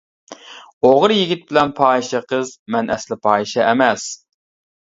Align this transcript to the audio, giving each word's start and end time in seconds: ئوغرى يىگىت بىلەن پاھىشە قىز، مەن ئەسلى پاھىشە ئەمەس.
ئوغرى 0.89 1.17
يىگىت 1.17 1.43
بىلەن 1.51 1.73
پاھىشە 1.81 2.23
قىز، 2.33 2.55
مەن 2.77 2.91
ئەسلى 2.97 3.19
پاھىشە 3.27 3.67
ئەمەس. 3.69 4.09